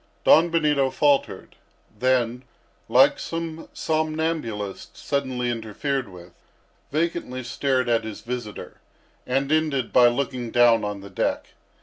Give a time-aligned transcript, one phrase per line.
[0.23, 1.55] Don Benito faltered;
[1.95, 2.43] then,
[2.89, 6.33] like some somnambulist suddenly interfered with,
[6.91, 8.81] vacantly stared at his visitor,
[9.27, 11.49] and ended by looking down on the deck.